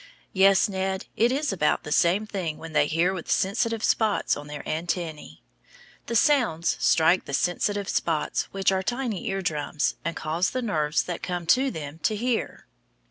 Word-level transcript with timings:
Yes, 0.33 0.67
Ned, 0.67 1.05
it 1.15 1.31
is 1.31 1.53
about 1.53 1.83
the 1.83 1.91
same 1.91 2.25
thing 2.25 2.57
when 2.57 2.73
they 2.73 2.87
hear 2.87 3.13
with 3.13 3.29
sensitive 3.29 3.83
spots 3.83 4.35
on 4.35 4.47
their 4.47 4.63
antennæ. 4.63 5.41
The 6.07 6.15
sounds 6.15 6.75
strike 6.79 7.25
the 7.25 7.35
sensitive 7.35 7.87
spots, 7.87 8.47
which 8.51 8.71
are 8.71 8.81
tiny 8.81 9.27
eardrums, 9.27 9.97
and 10.03 10.15
cause 10.15 10.49
the 10.49 10.63
nerves 10.63 11.03
that 11.03 11.21
come 11.21 11.45
to 11.45 11.69
them 11.69 11.99
to 11.99 12.15
hear. 12.15 12.65